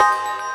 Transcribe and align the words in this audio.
you 0.00 0.49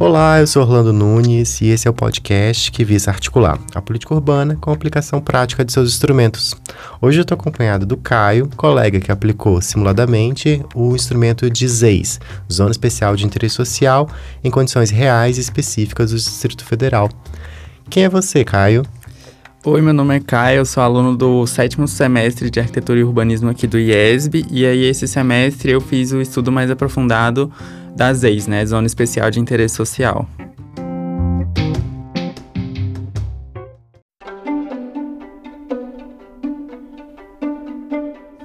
Olá, 0.00 0.38
eu 0.38 0.46
sou 0.46 0.62
Orlando 0.62 0.92
Nunes 0.92 1.60
e 1.60 1.66
esse 1.66 1.88
é 1.88 1.90
o 1.90 1.94
podcast 1.94 2.70
que 2.70 2.84
visa 2.84 3.10
articular 3.10 3.58
a 3.74 3.82
política 3.82 4.14
urbana 4.14 4.54
com 4.54 4.70
a 4.70 4.72
aplicação 4.72 5.20
prática 5.20 5.64
de 5.64 5.72
seus 5.72 5.90
instrumentos. 5.90 6.54
Hoje 7.02 7.18
eu 7.18 7.22
estou 7.22 7.34
acompanhado 7.34 7.84
do 7.84 7.96
Caio, 7.96 8.48
colega 8.56 9.00
que 9.00 9.10
aplicou 9.10 9.60
simuladamente 9.60 10.64
o 10.72 10.94
instrumento 10.94 11.50
de 11.50 11.66
ZEIS, 11.66 12.20
Zona 12.50 12.70
Especial 12.70 13.16
de 13.16 13.26
Interesse 13.26 13.56
Social, 13.56 14.08
em 14.44 14.52
condições 14.52 14.90
reais 14.90 15.36
e 15.36 15.40
específicas 15.40 16.12
do 16.12 16.16
Distrito 16.16 16.64
Federal. 16.64 17.10
Quem 17.90 18.04
é 18.04 18.08
você, 18.08 18.44
Caio? 18.44 18.84
Oi, 19.64 19.82
meu 19.82 19.92
nome 19.92 20.16
é 20.16 20.20
Caio, 20.20 20.58
eu 20.58 20.64
sou 20.64 20.80
aluno 20.80 21.16
do 21.16 21.44
sétimo 21.44 21.88
semestre 21.88 22.48
de 22.50 22.60
Arquitetura 22.60 23.00
e 23.00 23.02
Urbanismo 23.02 23.50
aqui 23.50 23.66
do 23.66 23.76
IESB, 23.76 24.46
e 24.48 24.64
aí 24.64 24.84
esse 24.84 25.08
semestre 25.08 25.72
eu 25.72 25.80
fiz 25.80 26.12
o 26.12 26.20
estudo 26.20 26.52
mais 26.52 26.70
aprofundado 26.70 27.50
das 27.96 28.18
ZEIS, 28.18 28.46
né? 28.46 28.64
Zona 28.64 28.86
Especial 28.86 29.30
de 29.30 29.40
Interesse 29.40 29.74
Social. 29.74 30.26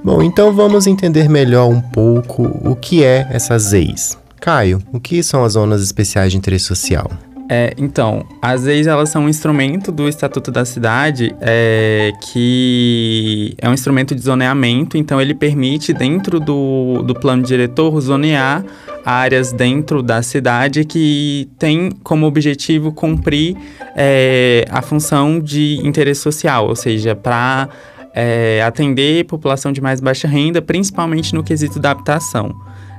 Bom, 0.04 0.22
então 0.22 0.52
vamos 0.54 0.86
entender 0.86 1.30
melhor 1.30 1.70
um 1.70 1.80
pouco 1.80 2.44
o 2.44 2.76
que 2.76 3.04
é 3.04 3.28
essa 3.32 3.58
ZEIS. 3.58 4.18
Caio, 4.40 4.82
o 4.92 5.00
que 5.00 5.24
são 5.24 5.46
as 5.46 5.54
zonas 5.54 5.82
especiais 5.82 6.34
de 6.34 6.38
interesse 6.38 6.66
social? 6.66 7.10
É, 7.50 7.74
então, 7.78 8.26
as 8.42 8.64
leis 8.64 8.88
elas 8.88 9.10
são 9.10 9.24
um 9.24 9.30
instrumento 9.30 9.92
do 9.92 10.08
Estatuto 10.08 10.52
da 10.52 10.66
Cidade 10.66 11.34
é, 11.40 12.12
que 12.32 13.54
é 13.58 13.70
um 13.70 13.74
instrumento 13.74 14.14
de 14.14 14.22
zoneamento, 14.22 14.98
então 14.98 15.22
ele 15.22 15.34
permite, 15.34 15.94
dentro 15.94 16.40
do, 16.40 17.02
do 17.04 17.14
plano 17.14 17.44
diretor, 17.44 18.00
zonear 18.02 18.66
áreas 19.06 19.52
dentro 19.52 20.02
da 20.02 20.22
cidade 20.22 20.86
que 20.86 21.50
tem 21.59 21.92
como 22.04 22.26
objetivo 22.26 22.92
cumprir 22.92 23.56
é, 23.96 24.66
a 24.70 24.82
função 24.82 25.40
de 25.40 25.80
interesse 25.84 26.22
social, 26.22 26.68
ou 26.68 26.76
seja, 26.76 27.16
para 27.16 27.70
é, 28.14 28.62
atender 28.64 29.26
população 29.26 29.72
de 29.72 29.81
mais 29.81 30.00
baixa 30.00 30.28
renda, 30.28 30.62
principalmente 30.62 31.34
no 31.34 31.44
quesito 31.44 31.80
da 31.80 31.92
habitação. 31.92 32.54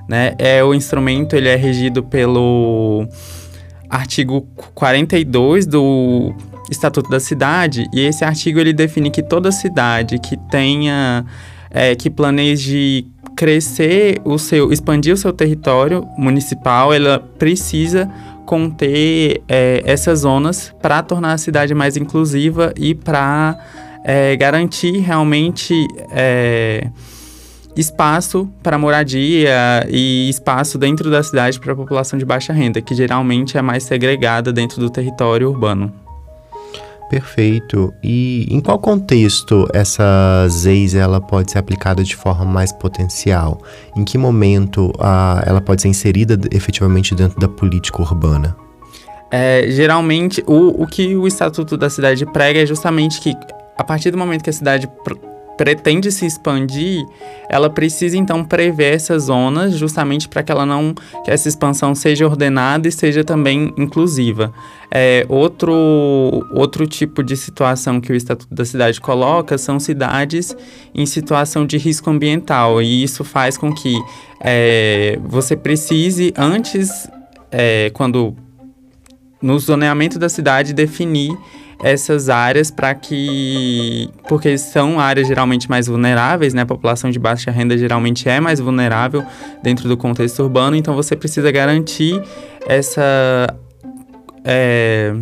Né? 0.08 0.34
É, 0.38 0.62
o 0.62 0.74
instrumento 0.74 1.34
ele 1.34 1.48
é 1.48 1.56
regido 1.56 2.02
pelo 2.02 3.06
artigo 3.88 4.42
42 4.74 5.66
do 5.66 6.34
Estatuto 6.70 7.08
da 7.08 7.20
Cidade, 7.20 7.86
e 7.92 8.00
esse 8.00 8.24
artigo 8.24 8.58
ele 8.58 8.72
define 8.72 9.10
que 9.10 9.22
toda 9.22 9.52
cidade 9.52 10.18
que 10.18 10.36
tenha, 10.50 11.24
é, 11.70 11.94
que 11.94 12.10
planeje 12.10 13.06
crescer 13.36 14.20
o 14.24 14.38
seu, 14.38 14.72
expandir 14.72 15.12
o 15.12 15.16
seu 15.16 15.32
território 15.32 16.06
municipal, 16.16 16.92
ela 16.92 17.18
precisa 17.18 18.10
conter 18.46 19.42
é, 19.48 19.82
essas 19.84 20.20
zonas 20.20 20.74
para 20.80 21.02
tornar 21.02 21.32
a 21.32 21.38
cidade 21.38 21.74
mais 21.74 21.96
inclusiva 21.96 22.72
e 22.76 22.94
para 22.94 23.58
é, 24.04 24.36
garantir 24.36 24.98
realmente 24.98 25.74
é, 26.10 26.88
espaço 27.76 28.48
para 28.62 28.78
moradia 28.78 29.86
e 29.88 30.28
espaço 30.28 30.78
dentro 30.78 31.10
da 31.10 31.22
cidade 31.22 31.58
para 31.58 31.72
a 31.72 31.76
população 31.76 32.18
de 32.18 32.24
baixa 32.24 32.52
renda, 32.52 32.80
que 32.80 32.94
geralmente 32.94 33.56
é 33.56 33.62
mais 33.62 33.82
segregada 33.84 34.52
dentro 34.52 34.78
do 34.78 34.90
território 34.90 35.48
urbano. 35.48 36.03
Perfeito. 37.08 37.92
E 38.02 38.46
em 38.50 38.60
qual 38.60 38.78
contexto 38.78 39.68
essa 39.72 40.46
ZEIS 40.48 40.94
ela 40.94 41.20
pode 41.20 41.52
ser 41.52 41.58
aplicada 41.58 42.02
de 42.02 42.16
forma 42.16 42.44
mais 42.44 42.72
potencial? 42.72 43.60
Em 43.96 44.04
que 44.04 44.16
momento 44.16 44.86
uh, 44.96 45.42
ela 45.44 45.60
pode 45.60 45.82
ser 45.82 45.88
inserida 45.88 46.38
efetivamente 46.50 47.14
dentro 47.14 47.38
da 47.38 47.48
política 47.48 48.02
urbana? 48.02 48.56
É, 49.30 49.66
geralmente, 49.68 50.42
o, 50.46 50.82
o 50.82 50.86
que 50.86 51.16
o 51.16 51.26
Estatuto 51.26 51.76
da 51.76 51.90
Cidade 51.90 52.24
prega 52.26 52.62
é 52.62 52.66
justamente 52.66 53.20
que, 53.20 53.34
a 53.76 53.82
partir 53.82 54.10
do 54.10 54.18
momento 54.18 54.44
que 54.44 54.50
a 54.50 54.52
cidade 54.52 54.88
pretende 55.56 56.10
se 56.10 56.26
expandir, 56.26 57.04
ela 57.48 57.70
precisa 57.70 58.16
então 58.16 58.44
prever 58.44 58.94
essas 58.94 59.24
zonas 59.24 59.74
justamente 59.74 60.28
para 60.28 60.42
que 60.42 60.50
ela 60.50 60.66
não 60.66 60.94
que 61.24 61.30
essa 61.30 61.48
expansão 61.48 61.94
seja 61.94 62.26
ordenada 62.26 62.88
e 62.88 62.92
seja 62.92 63.22
também 63.22 63.72
inclusiva. 63.76 64.52
É, 64.90 65.26
outro, 65.28 65.72
outro 66.52 66.86
tipo 66.86 67.22
de 67.22 67.36
situação 67.36 68.00
que 68.00 68.12
o 68.12 68.14
Estatuto 68.14 68.54
da 68.54 68.64
Cidade 68.64 69.00
coloca 69.00 69.58
são 69.58 69.80
cidades 69.80 70.56
em 70.94 71.06
situação 71.06 71.66
de 71.66 71.78
risco 71.78 72.10
ambiental 72.10 72.80
e 72.80 73.02
isso 73.02 73.24
faz 73.24 73.56
com 73.56 73.72
que 73.72 73.96
é, 74.40 75.18
você 75.24 75.56
precise 75.56 76.32
antes, 76.36 77.08
é, 77.50 77.90
quando 77.94 78.36
no 79.40 79.58
zoneamento 79.58 80.18
da 80.18 80.28
cidade 80.28 80.72
definir 80.72 81.36
essas 81.82 82.28
áreas 82.28 82.70
para 82.70 82.94
que. 82.94 84.08
Porque 84.28 84.56
são 84.56 85.00
áreas 85.00 85.26
geralmente 85.26 85.68
mais 85.68 85.86
vulneráveis, 85.86 86.54
né? 86.54 86.62
A 86.62 86.66
população 86.66 87.10
de 87.10 87.18
baixa 87.18 87.50
renda 87.50 87.76
geralmente 87.76 88.28
é 88.28 88.40
mais 88.40 88.60
vulnerável 88.60 89.24
dentro 89.62 89.88
do 89.88 89.96
contexto 89.96 90.42
urbano, 90.42 90.76
então 90.76 90.94
você 90.94 91.16
precisa 91.16 91.50
garantir 91.50 92.20
essa. 92.66 93.02
É, 94.44 95.14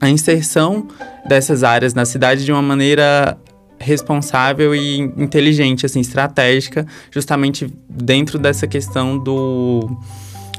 a 0.00 0.08
inserção 0.08 0.88
dessas 1.28 1.62
áreas 1.62 1.92
na 1.92 2.06
cidade 2.06 2.44
de 2.44 2.50
uma 2.50 2.62
maneira 2.62 3.36
responsável 3.78 4.74
e 4.74 4.98
inteligente, 4.98 5.86
assim, 5.86 6.00
estratégica, 6.00 6.86
justamente 7.10 7.72
dentro 7.88 8.38
dessa 8.38 8.66
questão 8.66 9.18
do 9.18 9.90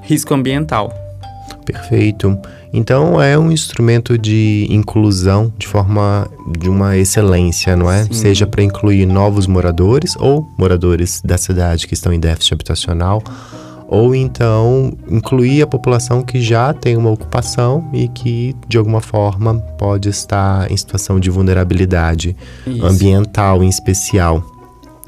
risco 0.02 0.34
ambiental. 0.34 0.92
Perfeito. 1.66 2.38
Então 2.74 3.22
é 3.22 3.38
um 3.38 3.52
instrumento 3.52 4.18
de 4.18 4.66
inclusão 4.70 5.52
de 5.58 5.68
forma 5.68 6.28
de 6.58 6.70
uma 6.70 6.98
excelência, 6.98 7.76
não 7.76 7.92
é? 7.92 8.04
Sim. 8.06 8.14
Seja 8.14 8.48
para 8.48 8.64
incluir 8.64 9.06
novos 9.06 9.46
moradores 9.46 10.16
ou 10.18 10.48
moradores 10.58 11.22
da 11.24 11.38
cidade 11.38 11.88
que 11.88 11.94
estão 11.94 12.14
em 12.14 12.20
déficit 12.20 12.54
habitacional, 12.54 13.22
ou 13.90 14.16
então 14.16 14.94
incluir 15.10 15.62
a 15.62 15.68
população 15.68 16.22
que 16.22 16.40
já 16.40 16.74
tem 16.74 16.96
uma 16.96 17.10
ocupação 17.10 17.90
e 17.92 18.08
que 18.08 18.56
de 18.70 18.78
alguma 18.78 19.02
forma 19.02 19.56
pode 19.78 20.08
estar 20.08 20.72
em 20.72 20.78
situação 20.78 21.20
de 21.20 21.30
vulnerabilidade 21.30 22.36
Isso. 22.66 22.86
ambiental 22.86 23.62
em 23.62 23.68
especial. 23.68 24.42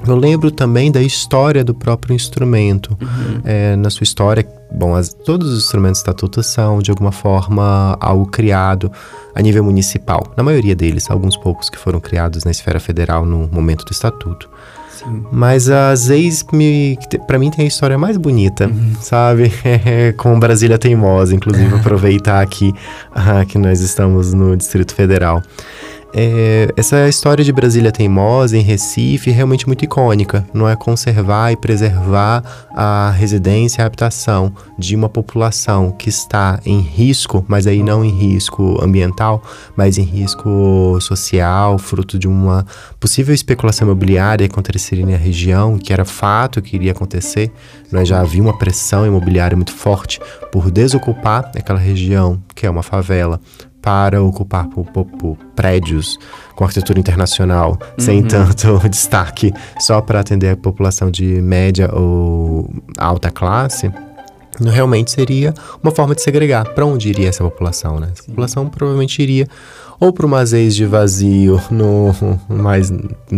Eu 0.06 0.16
lembro 0.16 0.50
também 0.50 0.92
da 0.92 1.00
história 1.02 1.64
do 1.64 1.74
próprio 1.74 2.14
instrumento. 2.14 2.96
Uhum. 3.00 3.40
É, 3.42 3.74
na 3.76 3.88
sua 3.88 4.04
história, 4.04 4.46
bom, 4.74 4.94
as, 4.94 5.12
todos 5.12 5.52
os 5.52 5.64
instrumentos 5.64 6.00
estatutos 6.00 6.46
são, 6.46 6.80
de 6.80 6.90
alguma 6.90 7.12
forma, 7.12 7.96
algo 8.00 8.26
criado 8.26 8.90
a 9.34 9.40
nível 9.40 9.64
municipal. 9.64 10.32
Na 10.36 10.42
maioria 10.42 10.74
deles, 10.74 11.10
alguns 11.10 11.36
poucos 11.36 11.70
que 11.70 11.78
foram 11.78 12.00
criados 12.00 12.44
na 12.44 12.50
esfera 12.50 12.80
federal 12.80 13.24
no 13.24 13.48
momento 13.50 13.84
do 13.84 13.92
estatuto. 13.92 14.48
Sim. 14.90 15.24
Mas 15.32 15.68
as 15.68 16.08
ex, 16.08 16.44
para 17.26 17.38
mim, 17.38 17.50
tem 17.50 17.64
a 17.64 17.68
história 17.68 17.98
mais 17.98 18.16
bonita, 18.16 18.66
uhum. 18.66 18.94
sabe? 19.00 19.52
Com 20.16 20.38
Brasília 20.38 20.78
Teimosa, 20.78 21.34
inclusive, 21.34 21.74
aproveitar 21.74 22.40
aqui 22.40 22.72
uh, 23.10 23.44
que 23.46 23.58
nós 23.58 23.80
estamos 23.80 24.32
no 24.32 24.56
Distrito 24.56 24.94
Federal. 24.94 25.42
É, 26.16 26.68
essa 26.76 27.08
história 27.08 27.44
de 27.44 27.52
Brasília 27.52 27.90
Teimosa 27.90 28.56
em 28.56 28.60
Recife 28.60 29.30
é 29.30 29.32
realmente 29.32 29.66
muito 29.66 29.84
icônica, 29.84 30.46
não 30.54 30.68
é 30.68 30.76
conservar 30.76 31.50
e 31.50 31.56
preservar 31.56 32.68
a 32.70 33.10
residência 33.10 33.80
e 33.80 33.82
a 33.82 33.86
habitação 33.86 34.54
de 34.78 34.94
uma 34.94 35.08
população 35.08 35.90
que 35.90 36.08
está 36.08 36.60
em 36.64 36.78
risco, 36.78 37.44
mas 37.48 37.66
aí 37.66 37.82
não 37.82 38.04
em 38.04 38.10
risco 38.10 38.78
ambiental, 38.80 39.42
mas 39.76 39.98
em 39.98 40.04
risco 40.04 40.96
social, 41.00 41.78
fruto 41.78 42.16
de 42.16 42.28
uma 42.28 42.64
possível 43.00 43.34
especulação 43.34 43.88
imobiliária 43.88 44.46
aconteceria 44.46 45.04
na 45.04 45.16
região, 45.16 45.76
que 45.76 45.92
era 45.92 46.04
fato 46.04 46.62
que 46.62 46.76
iria 46.76 46.92
acontecer. 46.92 47.50
Nós 47.90 48.06
já 48.06 48.20
havia 48.20 48.40
uma 48.40 48.56
pressão 48.56 49.04
imobiliária 49.04 49.56
muito 49.56 49.72
forte 49.72 50.20
por 50.52 50.70
desocupar 50.70 51.50
aquela 51.56 51.78
região, 51.78 52.40
que 52.54 52.66
é 52.66 52.70
uma 52.70 52.84
favela, 52.84 53.40
para 53.84 54.22
ocupar 54.22 54.66
por, 54.68 54.86
por, 54.86 55.04
por 55.04 55.36
prédios 55.54 56.18
com 56.54 56.64
arquitetura 56.64 56.98
internacional, 56.98 57.72
uhum. 57.72 57.76
sem 57.98 58.22
tanto 58.22 58.80
destaque, 58.88 59.52
só 59.78 60.00
para 60.00 60.20
atender 60.20 60.48
a 60.48 60.56
população 60.56 61.10
de 61.10 61.42
média 61.42 61.94
ou 61.94 62.70
alta 62.96 63.30
classe. 63.30 63.92
realmente 64.58 65.10
seria 65.10 65.52
uma 65.82 65.92
forma 65.92 66.14
de 66.14 66.22
segregar. 66.22 66.64
Para 66.72 66.86
onde 66.86 67.10
iria 67.10 67.28
essa 67.28 67.44
população, 67.44 68.00
né? 68.00 68.08
Essa 68.10 68.22
Sim. 68.22 68.28
população 68.28 68.68
provavelmente 68.70 69.22
iria 69.22 69.46
ou 70.00 70.12
para 70.12 70.26
uma 70.26 70.42
ex 70.42 70.74
de 70.74 70.86
vazio 70.86 71.60
no 71.70 72.14
mais 72.48 72.90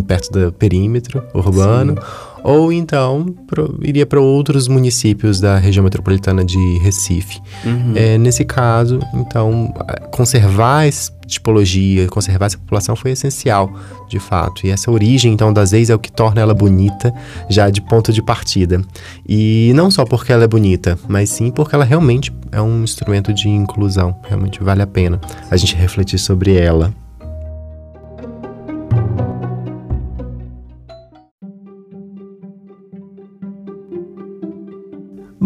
perto 0.06 0.30
do 0.30 0.52
perímetro 0.52 1.24
urbano, 1.34 1.94
Sim. 1.94 2.08
Ou 2.46 2.72
então 2.72 3.26
pro, 3.48 3.76
iria 3.82 4.06
para 4.06 4.20
outros 4.20 4.68
municípios 4.68 5.40
da 5.40 5.58
região 5.58 5.82
metropolitana 5.82 6.44
de 6.44 6.78
Recife. 6.78 7.40
Uhum. 7.64 7.92
É, 7.96 8.16
nesse 8.16 8.44
caso, 8.44 9.00
então, 9.12 9.74
conservar 10.12 10.86
essa 10.86 11.10
tipologia, 11.26 12.06
conservar 12.06 12.46
essa 12.46 12.56
população 12.56 12.94
foi 12.94 13.10
essencial, 13.10 13.68
de 14.08 14.20
fato. 14.20 14.64
E 14.64 14.70
essa 14.70 14.92
origem, 14.92 15.32
então, 15.32 15.52
das 15.52 15.72
ex 15.72 15.90
é 15.90 15.94
o 15.96 15.98
que 15.98 16.12
torna 16.12 16.40
ela 16.40 16.54
bonita, 16.54 17.12
já 17.48 17.68
de 17.68 17.80
ponto 17.80 18.12
de 18.12 18.22
partida. 18.22 18.80
E 19.28 19.72
não 19.74 19.90
só 19.90 20.04
porque 20.04 20.32
ela 20.32 20.44
é 20.44 20.48
bonita, 20.48 20.96
mas 21.08 21.30
sim 21.30 21.50
porque 21.50 21.74
ela 21.74 21.84
realmente 21.84 22.32
é 22.52 22.62
um 22.62 22.84
instrumento 22.84 23.34
de 23.34 23.48
inclusão. 23.48 24.14
Realmente 24.22 24.62
vale 24.62 24.82
a 24.82 24.86
pena 24.86 25.20
a 25.50 25.56
gente 25.56 25.74
refletir 25.74 26.20
sobre 26.20 26.54
ela. 26.54 26.94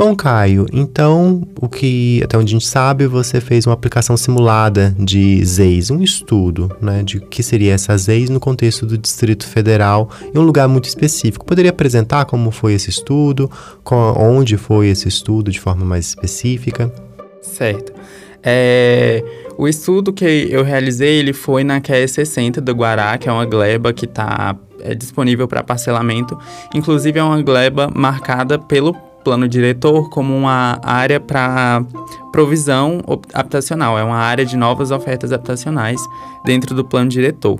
Bom, 0.00 0.16
Caio, 0.16 0.64
então 0.72 1.42
o 1.60 1.68
que 1.68 2.22
até 2.24 2.38
onde 2.38 2.54
a 2.54 2.58
gente 2.58 2.66
sabe, 2.66 3.06
você 3.06 3.38
fez 3.38 3.66
uma 3.66 3.74
aplicação 3.74 4.16
simulada 4.16 4.96
de 4.98 5.44
ZEIS, 5.44 5.90
um 5.90 6.00
estudo, 6.00 6.74
né, 6.80 7.02
de 7.02 7.18
o 7.18 7.20
que 7.20 7.42
seria 7.42 7.74
essa 7.74 7.94
ZEIS 7.98 8.30
no 8.30 8.40
contexto 8.40 8.86
do 8.86 8.96
Distrito 8.96 9.46
Federal, 9.46 10.08
em 10.34 10.38
um 10.38 10.42
lugar 10.42 10.66
muito 10.68 10.86
específico. 10.86 11.44
Poderia 11.44 11.70
apresentar 11.70 12.24
como 12.24 12.50
foi 12.50 12.72
esse 12.72 12.88
estudo, 12.88 13.50
onde 14.16 14.56
foi 14.56 14.88
esse 14.88 15.06
estudo 15.06 15.50
de 15.50 15.60
forma 15.60 15.84
mais 15.84 16.06
específica? 16.06 16.90
Certo. 17.42 17.92
É, 18.42 19.22
o 19.58 19.68
estudo 19.68 20.14
que 20.14 20.24
eu 20.24 20.64
realizei, 20.64 21.18
ele 21.18 21.34
foi 21.34 21.62
na 21.62 21.78
QE 21.78 22.08
60 22.08 22.58
do 22.62 22.72
Guará, 22.72 23.18
que 23.18 23.28
é 23.28 23.32
uma 23.32 23.44
gleba 23.44 23.92
que 23.92 24.06
está 24.06 24.56
é, 24.80 24.94
disponível 24.94 25.46
para 25.46 25.62
parcelamento. 25.62 26.38
Inclusive, 26.74 27.18
é 27.18 27.22
uma 27.22 27.42
gleba 27.42 27.92
marcada 27.94 28.58
pelo 28.58 28.96
plano 29.24 29.48
diretor 29.48 30.08
como 30.10 30.36
uma 30.36 30.80
área 30.82 31.20
para 31.20 31.82
provisão 32.32 33.00
habitacional, 33.34 33.98
é 33.98 34.04
uma 34.04 34.16
área 34.16 34.44
de 34.44 34.56
novas 34.56 34.90
ofertas 34.90 35.32
habitacionais 35.32 36.00
dentro 36.44 36.74
do 36.74 36.84
plano 36.84 37.10
diretor. 37.10 37.58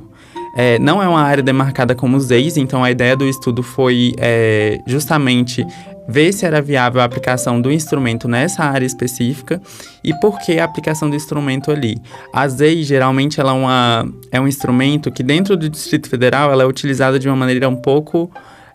É, 0.57 0.79
não 0.79 1.03
é 1.03 1.09
uma 1.09 1.23
área 1.23 1.43
demarcada 1.43 1.95
como 1.95 2.19
ZEIS, 2.19 2.57
então 2.57 2.83
a 2.83 2.91
ideia 2.91 3.17
do 3.17 3.25
estudo 3.25 3.63
foi 3.63 4.15
é, 4.19 4.81
justamente 4.87 5.65
ver 6.09 6.33
se 6.33 6.45
era 6.45 6.61
viável 6.61 7.01
a 7.01 7.05
aplicação 7.05 7.61
do 7.61 7.71
instrumento 7.71 8.27
nessa 8.27 8.65
área 8.65 8.85
específica 8.85 9.63
e 10.03 10.13
por 10.19 10.41
que 10.41 10.59
a 10.59 10.65
aplicação 10.65 11.09
do 11.09 11.15
instrumento 11.15 11.71
ali. 11.71 11.99
A 12.33 12.49
ZEI, 12.49 12.83
geralmente, 12.83 13.41
ela 13.41 13.53
é, 13.53 13.55
uma, 13.55 14.09
é 14.33 14.41
um 14.41 14.49
instrumento 14.49 15.13
que 15.13 15.23
dentro 15.23 15.57
do 15.57 15.69
Distrito 15.69 16.09
Federal 16.09 16.51
ela 16.51 16.65
é 16.65 16.67
utilizada 16.67 17.19
de 17.19 17.29
uma 17.29 17.37
maneira 17.37 17.69
um 17.69 17.77
pouco... 17.77 18.31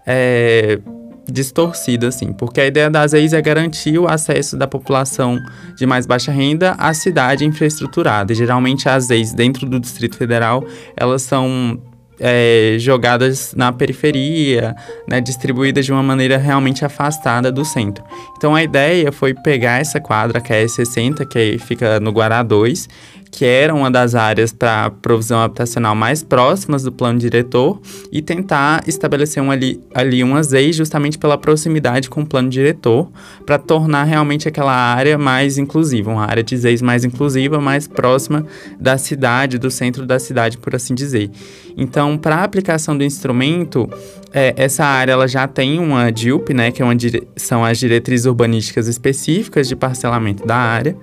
É, 0.08 0.80
distorcida, 1.28 2.08
assim, 2.08 2.32
porque 2.32 2.62
a 2.62 2.66
ideia 2.66 2.90
das 2.90 3.14
leis 3.14 3.34
é 3.34 3.42
garantir 3.42 3.98
o 3.98 4.08
acesso 4.08 4.58
da 4.58 4.68
população 4.68 5.40
de 5.76 5.86
mais 5.86 6.06
baixa 6.06 6.32
renda 6.32 6.72
à 6.78 6.94
cidade 6.94 7.46
infraestruturada. 7.46 8.32
E, 8.32 8.36
geralmente, 8.36 8.88
as 8.88 9.10
leis 9.10 9.34
dentro 9.34 9.68
do 9.68 9.80
Distrito 9.80 10.18
Federal, 10.18 10.64
elas 10.96 11.22
são 11.24 11.80
é, 12.20 12.76
jogadas 12.80 13.54
na 13.56 13.72
periferia, 13.72 14.76
né, 15.08 15.20
distribuídas 15.20 15.86
de 15.86 15.92
uma 15.92 16.04
maneira 16.04 16.38
realmente 16.38 16.86
afastada 16.86 17.52
do 17.52 17.66
centro. 17.66 18.04
Então 18.38 18.56
a 18.56 18.64
ideia 18.64 19.12
foi 19.12 19.34
pegar 19.34 19.80
essa 19.80 20.00
quadra 20.00 20.40
que 20.40 20.54
é 20.54 20.62
a 20.62 20.66
E60, 20.66 21.26
que 21.28 21.58
fica 21.60 22.00
no 22.00 22.12
Guará 22.12 22.42
2, 22.44 22.88
que 23.32 23.44
era 23.44 23.74
uma 23.74 23.92
das 23.92 24.16
áreas 24.16 24.54
para 24.54 24.90
provisão 24.90 25.40
habitacional 25.40 25.96
mais 25.96 26.24
próximas 26.24 26.84
do 26.84 26.92
plano 26.92 27.20
diretor, 27.20 27.82
e 28.12 28.22
tentar 28.22 28.84
estabelecer 28.88 29.42
um 29.44 29.52
ali, 29.52 29.82
ali 29.94 30.24
umas 30.24 30.52
leis 30.52 30.76
justamente 30.76 31.18
pela 31.18 31.38
proximidade 31.38 32.10
com 32.10 32.22
o 32.22 32.26
plano 32.26 32.50
diretor, 32.50 33.10
para 33.46 33.58
tornar 33.58 34.04
realmente 34.04 34.48
aquela 34.48 34.74
área 34.74 35.18
mais 35.18 35.58
inclusiva, 35.58 36.12
uma 36.12 36.26
área 36.26 36.44
de 36.44 36.56
ZEIS 36.56 36.82
mais 36.82 37.04
inclusiva, 37.04 37.60
mais 37.60 37.88
próxima 37.88 38.46
da 38.80 38.98
cidade, 38.98 39.58
do 39.58 39.70
centro 39.70 40.06
da 40.06 40.20
cidade, 40.20 40.58
por 40.58 40.76
assim 40.76 40.96
dizer. 40.96 41.30
Então, 41.78 42.18
para 42.18 42.38
a 42.38 42.44
aplicação 42.44 42.98
do 42.98 43.04
instrumento, 43.04 43.90
é, 44.38 44.54
essa 44.58 44.84
área 44.84 45.14
ela 45.14 45.30
já 45.30 45.48
tem 45.48 45.80
uma 45.80 46.12
DIUP, 46.12 46.54
né, 46.54 46.70
que 46.70 46.82
é 46.82 46.86
uma 46.86 46.94
são 47.38 47.64
as 47.64 47.78
diretrizes 47.78 48.26
urbanísticas 48.26 48.86
específicas 48.86 49.66
de 49.66 49.78
parcelamento 49.78 50.46
da 50.46 50.58
área. 50.58 50.98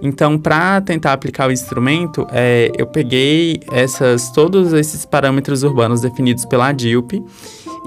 Então, 0.00 0.38
para 0.38 0.80
tentar 0.80 1.12
aplicar 1.12 1.48
o 1.48 1.52
instrumento, 1.52 2.26
é, 2.32 2.72
eu 2.78 2.86
peguei 2.86 3.60
essas, 3.72 4.30
todos 4.30 4.72
esses 4.72 5.04
parâmetros 5.04 5.62
urbanos 5.62 6.00
definidos 6.00 6.46
pela 6.46 6.72
DILP 6.72 7.22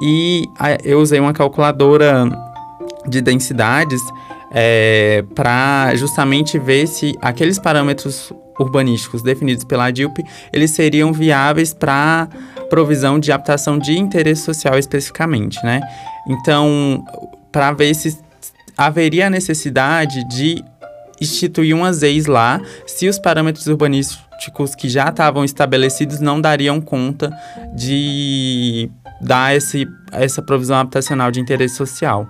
e 0.03 0.43
eu 0.83 0.99
usei 0.99 1.19
uma 1.19 1.33
calculadora 1.33 2.29
de 3.07 3.21
densidades 3.21 4.01
é, 4.51 5.23
para 5.33 5.95
justamente 5.95 6.59
ver 6.59 6.85
se 6.85 7.17
aqueles 7.21 7.57
parâmetros 7.57 8.31
urbanísticos 8.59 9.23
definidos 9.23 9.63
pela 9.63 9.89
DILP, 9.89 10.19
eles 10.53 10.69
seriam 10.71 11.11
viáveis 11.11 11.73
para 11.73 12.27
provisão 12.71 13.19
de 13.19 13.33
habitação 13.33 13.77
de 13.77 13.99
interesse 13.99 14.43
social 14.43 14.79
especificamente, 14.79 15.61
né? 15.61 15.81
Então, 16.25 17.03
para 17.51 17.73
ver 17.73 17.93
se 17.93 18.17
haveria 18.77 19.27
a 19.27 19.29
necessidade 19.29 20.25
de 20.29 20.63
instituir 21.19 21.75
umas 21.75 22.01
ex 22.01 22.27
lá 22.27 22.61
se 22.87 23.09
os 23.09 23.19
parâmetros 23.19 23.67
urbanísticos 23.67 24.73
que 24.73 24.87
já 24.87 25.09
estavam 25.09 25.43
estabelecidos 25.43 26.21
não 26.21 26.39
dariam 26.39 26.79
conta 26.79 27.29
de 27.75 28.89
dar 29.19 29.53
esse, 29.53 29.85
essa 30.13 30.41
provisão 30.41 30.77
habitacional 30.77 31.29
de 31.29 31.41
interesse 31.41 31.75
social. 31.75 32.25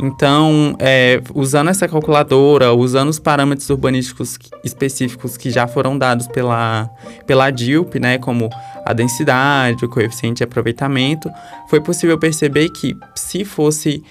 Então, 0.00 0.74
é, 0.78 1.20
usando 1.34 1.68
essa 1.68 1.86
calculadora, 1.86 2.72
usando 2.72 3.08
os 3.08 3.18
parâmetros 3.18 3.68
urbanísticos 3.70 4.38
específicos 4.64 5.36
que 5.36 5.50
já 5.50 5.66
foram 5.66 5.96
dados 5.96 6.26
pela, 6.28 6.88
pela 7.26 7.50
DILP, 7.50 7.96
né, 8.00 8.18
como 8.18 8.48
a 8.84 8.92
densidade, 8.92 9.84
o 9.84 9.88
coeficiente 9.88 10.38
de 10.38 10.44
aproveitamento, 10.44 11.30
foi 11.68 11.80
possível 11.80 12.18
perceber 12.18 12.70
que 12.70 12.96
se 13.14 13.44
fosse 13.44 14.02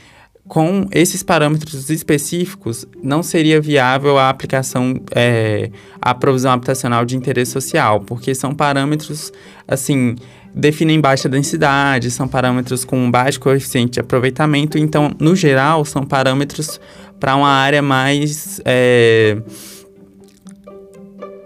com 0.47 0.85
esses 0.91 1.23
parâmetros 1.23 1.89
específicos, 1.89 2.85
não 3.01 3.23
seria 3.23 3.61
viável 3.61 4.17
a 4.17 4.29
aplicação, 4.29 4.95
é, 5.15 5.71
a 6.01 6.13
provisão 6.13 6.51
habitacional 6.51 7.05
de 7.05 7.15
interesse 7.15 7.51
social, 7.51 8.01
porque 8.01 8.35
são 8.35 8.53
parâmetros, 8.53 9.31
assim, 9.67 10.15
definem 10.53 11.00
baixa 11.00 11.29
densidade, 11.29 12.12
são 12.12 12.27
parâmetros 12.27 12.84
com 12.84 13.10
baixo 13.10 13.39
coeficiente 13.39 13.93
de 13.93 14.00
aproveitamento, 14.00 14.77
então, 14.77 15.12
no 15.20 15.36
geral, 15.36 15.86
são 15.86 16.03
parâmetros 16.03 16.79
para 17.20 17.36
uma 17.36 17.50
área 17.50 17.81
mais. 17.81 18.62
É, 18.65 19.38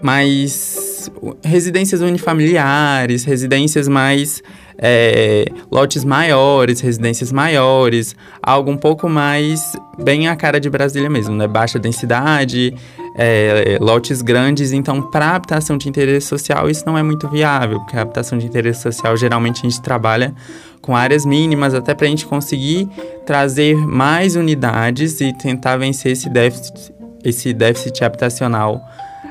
mais 0.01 1.09
residências 1.43 2.01
unifamiliares, 2.01 3.23
residências 3.23 3.87
mais 3.87 4.43
é, 4.77 5.45
lotes 5.71 6.03
maiores, 6.03 6.79
residências 6.79 7.31
maiores, 7.31 8.15
algo 8.41 8.69
um 8.69 8.77
pouco 8.77 9.09
mais 9.09 9.73
bem 10.03 10.27
a 10.27 10.35
cara 10.35 10.59
de 10.59 10.69
Brasília 10.69 11.09
mesmo, 11.09 11.35
né? 11.35 11.47
Baixa 11.47 11.79
densidade, 11.79 12.73
é, 13.17 13.77
lotes 13.79 14.21
grandes. 14.21 14.71
Então, 14.71 15.01
para 15.01 15.35
habitação 15.35 15.77
de 15.77 15.87
interesse 15.87 16.27
social, 16.27 16.69
isso 16.69 16.83
não 16.85 16.97
é 16.97 17.03
muito 17.03 17.27
viável, 17.29 17.79
porque 17.79 17.97
a 17.97 18.01
habitação 18.01 18.37
de 18.37 18.45
interesse 18.45 18.81
social 18.81 19.15
geralmente 19.15 19.59
a 19.59 19.69
gente 19.69 19.81
trabalha 19.81 20.33
com 20.81 20.95
áreas 20.95 21.25
mínimas, 21.25 21.73
até 21.73 21.95
para 21.95 22.05
a 22.05 22.09
gente 22.09 22.25
conseguir 22.25 22.87
trazer 23.25 23.75
mais 23.75 24.35
unidades 24.35 25.19
e 25.21 25.33
tentar 25.33 25.77
vencer 25.77 26.11
esse 26.11 26.29
déficit, 26.29 26.93
esse 27.23 27.53
déficit 27.53 28.03
habitacional 28.03 28.79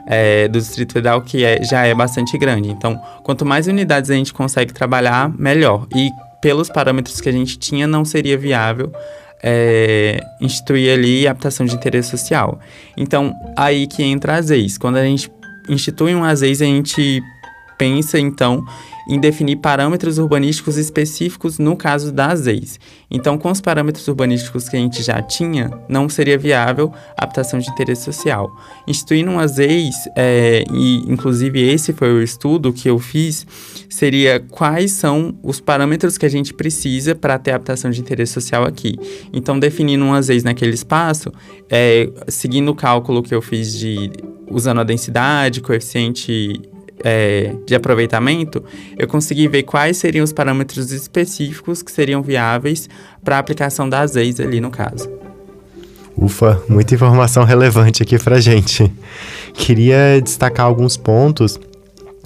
é, 0.07 0.49
do 0.49 0.59
Distrito 0.59 0.95
Federal, 0.95 1.23
que 1.23 1.45
é, 1.45 1.63
já 1.63 1.87
é 1.87 1.95
bastante 1.95 2.37
grande. 2.37 2.71
Então, 2.71 3.01
quanto 3.23 3.45
mais 3.45 3.67
unidades 3.67 4.11
a 4.11 4.15
gente 4.15 4.33
consegue 4.33 4.73
trabalhar, 4.73 5.33
melhor. 5.39 5.87
E 5.95 6.11
pelos 6.41 6.69
parâmetros 6.69 7.21
que 7.21 7.29
a 7.29 7.33
gente 7.33 7.59
tinha, 7.59 7.87
não 7.87 8.05
seria 8.05 8.37
viável 8.37 8.93
é, 9.47 10.25
instituir 10.41 10.91
ali 10.95 11.29
a 11.29 11.33
habitação 11.33 11.67
de 11.67 11.75
interesse 11.75 12.09
social. 12.09 12.59
Então, 12.97 13.35
aí 13.55 13.87
que 13.87 14.03
entra 14.03 14.33
a 14.33 14.37
AZEIS. 14.37 14.79
Quando 14.79 14.97
a 14.97 15.05
gente 15.05 15.31
institui 15.69 16.15
um 16.15 16.25
AZEIS, 16.25 16.63
a 16.63 16.65
gente 16.65 17.23
pensa, 17.77 18.19
então, 18.19 18.65
em 19.09 19.19
definir 19.19 19.57
parâmetros 19.57 20.19
urbanísticos 20.19 20.77
específicos 20.77 21.59
no 21.59 21.77
caso 21.77 22.13
das 22.13 22.47
EIs. 22.47 22.79
Então, 23.11 23.39
com 23.39 23.51
os 23.51 23.61
parâmetros 23.61 24.07
urbanísticos 24.09 24.69
que 24.69 24.77
a 24.77 24.79
gente 24.79 25.03
já 25.03 25.21
tinha, 25.23 25.71
não 25.89 26.09
seria 26.09 26.39
viável 26.39 26.93
a 27.17 27.25
habitação 27.25 27.59
de 27.59 27.71
interesse 27.71 28.03
social. 28.03 28.51
Instituindo 28.87 29.31
umas 29.31 29.59
EIs, 29.59 29.97
é, 30.17 30.65
e 30.73 30.99
inclusive 31.11 31.61
esse 31.61 31.93
foi 31.93 32.13
o 32.13 32.23
estudo 32.23 32.73
que 32.73 32.89
eu 32.89 32.99
fiz, 32.99 33.47
seria 33.89 34.41
quais 34.41 34.93
são 34.93 35.35
os 35.43 35.61
parâmetros 35.61 36.19
que 36.19 36.27
a 36.27 36.31
gente 36.31 36.53
precisa 36.55 37.15
para 37.15 37.39
ter 37.39 37.53
habitação 37.53 37.91
de 37.91 38.01
interesse 38.01 38.33
social 38.33 38.65
aqui. 38.65 38.97
Então, 39.33 39.59
definindo 39.59 40.05
umas 40.05 40.29
EIs 40.29 40.43
naquele 40.43 40.75
espaço, 40.75 41.33
é, 41.71 42.09
seguindo 42.29 42.71
o 42.71 42.75
cálculo 42.75 43.23
que 43.23 43.35
eu 43.35 43.43
fiz 43.43 43.79
de 43.79 44.11
usando 44.51 44.81
a 44.81 44.85
densidade, 44.85 45.61
coeficiente 45.61 46.61
é, 47.03 47.55
de 47.67 47.75
aproveitamento, 47.75 48.63
eu 48.97 49.09
consegui 49.09 49.49
ver 49.49 49.63
quais 49.65 49.97
seriam 49.97 50.25
os 50.25 50.33
parâmetros 50.33 50.93
específicos 50.93 51.83
que 51.83 51.91
seriam 51.91 52.23
viáveis 52.23 52.89
para 53.23 53.37
a 53.37 53.39
aplicação 53.39 53.89
das 53.89 54.17
EIs 54.17 54.41
ali 54.41 54.61
no 54.61 54.71
caso. 54.71 55.11
Ufa, 56.17 56.63
muita 56.69 56.95
informação 56.95 57.45
relevante 57.45 58.03
aqui 58.03 58.19
para 58.19 58.41
gente. 58.41 58.91
Queria 59.53 60.21
destacar 60.23 60.67
alguns 60.67 60.97
pontos 60.97 61.59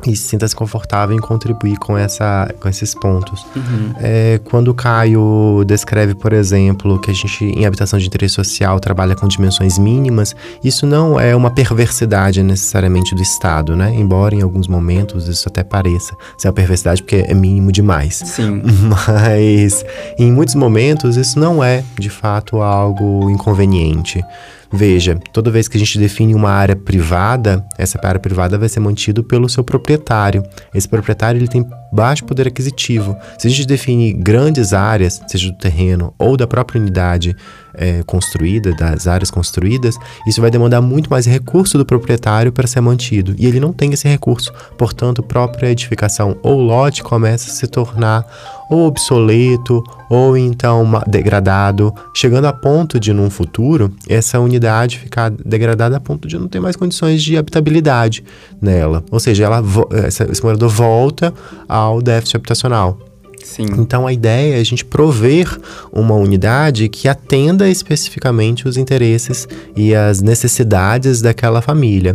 e 0.07 0.15
sinta-se 0.15 0.55
confortável 0.55 1.17
em 1.17 1.21
contribuir 1.21 1.77
com, 1.79 1.97
essa, 1.97 2.53
com 2.61 2.69
esses 2.69 2.95
pontos. 2.95 3.45
Uhum. 3.55 3.93
É, 3.99 4.41
quando 4.45 4.69
o 4.69 4.75
Caio 4.75 5.65
descreve, 5.67 6.15
por 6.15 6.33
exemplo, 6.33 7.01
que 7.01 7.11
a 7.11 7.15
gente, 7.15 7.45
em 7.45 7.67
habitação 7.67 7.99
de 7.99 8.07
interesse 8.07 8.35
social, 8.35 8.79
trabalha 8.79 9.15
com 9.15 9.27
dimensões 9.27 9.79
mínimas, 9.79 10.35
isso 10.63 10.87
não 10.87 11.19
é 11.19 11.35
uma 11.35 11.51
perversidade 11.51 12.43
necessariamente 12.43 13.15
do 13.15 13.23
Estado, 13.23 13.75
né? 13.75 13.93
Embora 13.95 14.35
em 14.35 14.43
alguns 14.43 14.69
momentos 14.69 15.29
isso 15.29 15.49
até 15.49 15.65
pareça 15.65 16.17
ser 16.37 16.49
uma 16.49 16.55
perversidade 16.55 17.03
porque 17.03 17.25
é 17.27 17.35
mínimo 17.35 17.73
demais. 17.73 18.17
Sim. 18.25 18.63
Mas 19.07 19.85
em 20.19 20.31
muitos 20.33 20.55
momentos 20.55 21.17
isso 21.17 21.39
não 21.39 21.63
é, 21.63 21.83
de 21.99 22.11
fato, 22.11 22.63
algo 22.63 23.29
inconveniente. 23.31 24.23
Veja, 24.71 25.19
toda 25.33 25.51
vez 25.51 25.67
que 25.67 25.77
a 25.77 25.81
gente 25.81 25.99
define 25.99 26.35
uma 26.35 26.51
área 26.51 26.77
privada, 26.77 27.65
essa 27.79 27.99
área 28.05 28.21
privada 28.21 28.59
vai 28.59 28.69
ser 28.69 28.81
mantida 28.81 29.23
pelo 29.23 29.49
seu 29.49 29.65
proprietário. 29.65 30.43
Esse 30.75 30.89
proprietário 30.89 31.39
ele 31.39 31.49
tem 31.49 31.67
baixo 31.91 32.25
poder 32.25 32.49
aquisitivo. 32.49 33.17
Se 33.39 33.47
a 33.47 33.51
gente 33.51 33.67
define 33.67 34.13
grandes 34.13 34.75
áreas, 34.75 35.23
seja 35.27 35.51
do 35.51 35.57
terreno 35.57 36.15
ou 36.19 36.37
da 36.37 36.47
própria 36.47 36.81
unidade 36.81 37.35
é, 37.75 38.03
construída, 38.05 38.73
das 38.73 39.07
áreas 39.07 39.31
construídas, 39.31 39.97
isso 40.27 40.41
vai 40.41 40.51
demandar 40.51 40.81
muito 40.81 41.11
mais 41.11 41.27
recurso 41.27 41.79
do 41.79 41.85
proprietário 41.85 42.53
para 42.53 42.67
ser 42.67 42.81
mantido. 42.81 43.35
E 43.39 43.47
ele 43.47 43.61
não 43.61 43.73
tem 43.73 43.93
esse 43.93 44.09
recurso. 44.09 44.53
Portanto, 44.77 45.23
própria 45.23 45.71
edificação 45.71 46.37
ou 46.43 46.61
lote 46.61 47.03
começa 47.03 47.51
a 47.51 47.55
se 47.55 47.67
tornar 47.67 48.27
ou 48.69 48.87
obsoleto 48.87 49.83
ou 50.11 50.37
então 50.37 50.87
degradado, 51.07 51.95
chegando 52.15 52.47
a 52.47 52.53
ponto 52.53 52.99
de, 53.01 53.13
num 53.13 53.31
futuro, 53.31 53.93
essa 54.09 54.39
unidade 54.41 54.99
ficar 54.99 55.31
degradada 55.31 55.97
a 55.97 56.01
ponto 56.01 56.29
de 56.29 56.39
não 56.39 56.49
ter 56.49 56.61
mais 56.61 56.77
condições 56.77 57.23
de 57.23 57.37
habitabilidade 57.37 58.25
nela. 58.61 59.03
Ou 59.11 59.21
seja, 59.21 59.45
ela, 59.45 59.63
esse 60.07 60.43
morador 60.43 60.69
volta 60.69 61.33
ao 61.69 62.03
déficit 62.03 62.37
habitacional. 62.37 63.08
Sim. 63.43 63.67
Então 63.79 64.07
a 64.07 64.13
ideia 64.13 64.57
é 64.57 64.61
a 64.61 64.65
gente 64.65 64.85
prover 64.85 65.59
uma 65.93 66.15
unidade 66.15 66.89
que 66.89 67.09
atenda 67.09 67.69
especificamente 67.69 68.69
os 68.69 68.77
interesses 68.77 69.49
e 69.77 69.95
as 69.95 70.21
necessidades 70.21 71.21
daquela 71.21 71.61
família. 71.63 72.15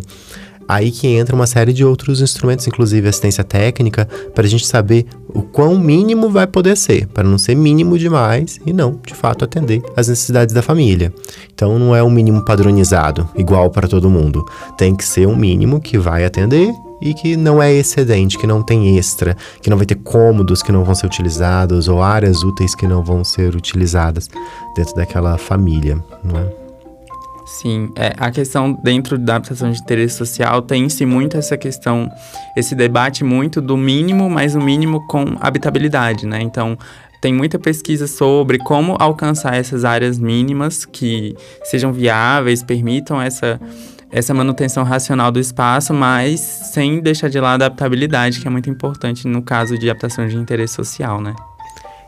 Aí 0.67 0.91
que 0.91 1.07
entra 1.07 1.35
uma 1.35 1.45
série 1.45 1.73
de 1.73 1.83
outros 1.83 2.21
instrumentos, 2.21 2.65
inclusive 2.67 3.07
assistência 3.07 3.43
técnica, 3.43 4.07
para 4.33 4.45
a 4.45 4.49
gente 4.49 4.65
saber 4.65 5.05
o 5.27 5.41
quão 5.41 5.77
mínimo 5.77 6.29
vai 6.29 6.47
poder 6.47 6.77
ser, 6.77 7.07
para 7.07 7.27
não 7.27 7.37
ser 7.37 7.55
mínimo 7.55 7.97
demais 7.97 8.59
e 8.65 8.71
não, 8.71 8.99
de 9.05 9.13
fato, 9.13 9.43
atender 9.43 9.81
às 9.95 10.07
necessidades 10.07 10.53
da 10.53 10.61
família. 10.61 11.13
Então 11.53 11.77
não 11.77 11.95
é 11.95 12.01
um 12.01 12.09
mínimo 12.09 12.43
padronizado, 12.45 13.27
igual 13.35 13.69
para 13.69 13.87
todo 13.87 14.09
mundo. 14.09 14.45
Tem 14.77 14.95
que 14.95 15.03
ser 15.03 15.27
um 15.27 15.35
mínimo 15.35 15.81
que 15.81 15.97
vai 15.97 16.23
atender 16.25 16.71
e 17.03 17.13
que 17.13 17.35
não 17.35 17.61
é 17.61 17.71
excedente, 17.73 18.37
que 18.37 18.47
não 18.47 18.63
tem 18.63 18.97
extra, 18.97 19.35
que 19.61 19.69
não 19.69 19.75
vai 19.75 19.85
ter 19.85 19.95
cômodos 19.95 20.63
que 20.63 20.71
não 20.71 20.85
vão 20.85 20.95
ser 20.95 21.05
utilizados 21.05 21.89
ou 21.89 22.01
áreas 22.01 22.43
úteis 22.43 22.73
que 22.73 22.87
não 22.87 23.03
vão 23.03 23.25
ser 23.25 23.55
utilizadas 23.55 24.29
dentro 24.73 24.95
daquela 24.95 25.37
família, 25.37 26.01
não 26.23 26.39
é? 26.39 26.63
Sim, 27.45 27.91
é, 27.97 28.13
a 28.17 28.31
questão 28.31 28.71
dentro 28.71 29.17
da 29.17 29.35
habitação 29.35 29.69
de 29.69 29.79
interesse 29.79 30.15
social 30.15 30.61
tem-se 30.61 31.05
muito 31.05 31.35
essa 31.35 31.57
questão, 31.57 32.09
esse 32.55 32.73
debate 32.73 33.23
muito 33.23 33.61
do 33.61 33.75
mínimo, 33.75 34.29
mas 34.29 34.55
o 34.55 34.61
mínimo 34.61 35.05
com 35.07 35.35
habitabilidade, 35.41 36.25
né? 36.25 36.41
Então, 36.41 36.77
tem 37.21 37.33
muita 37.33 37.59
pesquisa 37.59 38.07
sobre 38.07 38.57
como 38.59 38.95
alcançar 38.97 39.55
essas 39.55 39.83
áreas 39.83 40.17
mínimas 40.17 40.85
que 40.85 41.35
sejam 41.65 41.91
viáveis, 41.91 42.63
permitam 42.63 43.21
essa 43.21 43.59
essa 44.13 44.33
manutenção 44.33 44.83
racional 44.83 45.31
do 45.31 45.39
espaço, 45.39 45.91
mas 45.93 46.39
sem 46.39 47.01
deixar 47.01 47.29
de 47.29 47.39
lado 47.39 47.63
a 47.63 47.65
adaptabilidade, 47.65 48.39
que 48.39 48.47
é 48.47 48.49
muito 48.49 48.69
importante 48.69 49.27
no 49.27 49.41
caso 49.41 49.77
de 49.77 49.89
adaptação 49.89 50.27
de 50.27 50.37
interesse 50.37 50.75
social, 50.75 51.19
né? 51.19 51.33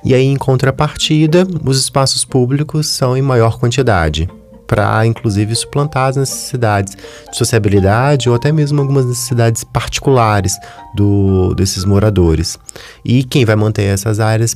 E 0.03 0.13
aí, 0.13 0.23
em 0.23 0.37
contrapartida, 0.37 1.47
os 1.65 1.79
espaços 1.79 2.23
públicos 2.23 2.87
são 2.87 3.17
em 3.17 3.23
maior 3.23 3.57
quantidade, 3.57 4.29
para 4.67 5.03
inclusive 5.03 5.55
suplantar 5.55 6.09
as 6.09 6.15
necessidades 6.15 6.95
de 6.95 7.35
sociabilidade 7.35 8.29
ou 8.29 8.35
até 8.35 8.51
mesmo 8.51 8.79
algumas 8.81 9.05
necessidades 9.05 9.63
particulares 9.63 10.55
do, 10.95 11.55
desses 11.55 11.85
moradores. 11.85 12.59
E 13.03 13.23
quem 13.23 13.45
vai 13.45 13.55
manter 13.55 13.85
essas 13.85 14.19
áreas 14.19 14.55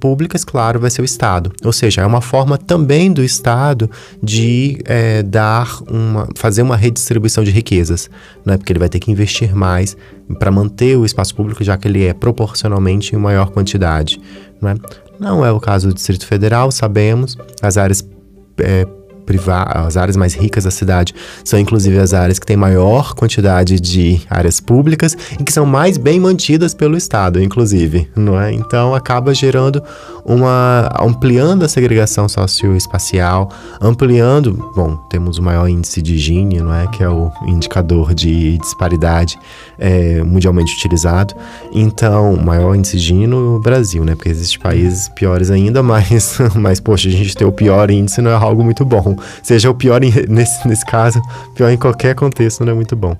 públicas, 0.00 0.44
claro, 0.44 0.80
vai 0.80 0.90
ser 0.90 1.02
o 1.02 1.04
Estado. 1.04 1.52
Ou 1.64 1.72
seja, 1.72 2.02
é 2.02 2.06
uma 2.06 2.20
forma 2.20 2.56
também 2.58 3.12
do 3.12 3.22
Estado 3.22 3.90
de 4.22 4.78
é, 4.84 5.22
dar 5.22 5.78
uma, 5.88 6.28
fazer 6.34 6.62
uma 6.62 6.76
redistribuição 6.76 7.44
de 7.44 7.50
riquezas, 7.50 8.10
né? 8.44 8.56
porque 8.56 8.72
ele 8.72 8.78
vai 8.78 8.88
ter 8.88 8.98
que 8.98 9.10
investir 9.10 9.54
mais 9.54 9.96
para 10.38 10.50
manter 10.50 10.96
o 10.96 11.04
espaço 11.04 11.34
público, 11.34 11.62
já 11.62 11.76
que 11.76 11.86
ele 11.88 12.04
é 12.04 12.12
proporcionalmente 12.12 13.14
em 13.14 13.18
maior 13.18 13.50
quantidade. 13.50 14.20
Não 14.60 14.70
é, 14.70 14.74
não 15.18 15.46
é 15.46 15.52
o 15.52 15.60
caso 15.60 15.88
do 15.88 15.94
Distrito 15.94 16.26
Federal, 16.26 16.70
sabemos, 16.70 17.36
as 17.62 17.76
áreas 17.76 18.06
é, 18.58 18.86
as 19.84 19.96
áreas 19.96 20.16
mais 20.16 20.34
ricas 20.34 20.64
da 20.64 20.70
cidade 20.70 21.14
são 21.44 21.58
inclusive 21.58 21.98
as 21.98 22.14
áreas 22.14 22.38
que 22.38 22.46
têm 22.46 22.56
maior 22.56 23.14
quantidade 23.14 23.80
de 23.80 24.20
áreas 24.28 24.60
públicas 24.60 25.16
e 25.38 25.42
que 25.42 25.52
são 25.52 25.66
mais 25.66 25.96
bem 25.96 26.20
mantidas 26.20 26.74
pelo 26.74 26.96
Estado, 26.96 27.42
inclusive, 27.42 28.08
não 28.14 28.40
é? 28.40 28.52
Então 28.52 28.94
acaba 28.94 29.34
gerando 29.34 29.82
uma 30.24 30.90
ampliando 31.00 31.64
a 31.64 31.68
segregação 31.68 32.28
socioespacial, 32.28 33.50
ampliando, 33.80 34.72
bom, 34.74 34.96
temos 35.08 35.38
o 35.38 35.42
maior 35.42 35.68
índice 35.68 36.00
de 36.00 36.16
Gini, 36.16 36.60
não 36.60 36.74
é, 36.74 36.86
que 36.88 37.02
é 37.02 37.08
o 37.08 37.30
indicador 37.46 38.14
de 38.14 38.58
disparidade 38.58 39.38
é, 39.78 40.22
mundialmente 40.22 40.74
utilizado. 40.74 41.34
Então, 41.72 42.36
maior 42.36 42.74
índice 42.74 42.96
de 42.96 43.02
Gini 43.02 43.26
no 43.26 43.60
Brasil, 43.60 44.04
né? 44.04 44.14
Porque 44.14 44.28
existem 44.28 44.60
países 44.60 45.08
piores 45.08 45.50
ainda, 45.50 45.82
mas, 45.84 46.38
mas 46.54 46.80
poxa, 46.80 47.08
a 47.08 47.12
gente 47.12 47.36
ter 47.36 47.44
o 47.44 47.52
pior 47.52 47.90
índice 47.90 48.22
não 48.22 48.30
é 48.30 48.34
algo 48.34 48.64
muito 48.64 48.84
bom 48.84 49.16
seja 49.42 49.70
o 49.70 49.74
pior 49.74 50.00
nesse, 50.00 50.66
nesse 50.66 50.84
caso, 50.84 51.20
pior 51.54 51.70
em 51.70 51.76
qualquer 51.76 52.14
contexto, 52.14 52.64
não 52.64 52.72
é 52.72 52.74
muito 52.74 52.96
bom. 52.96 53.16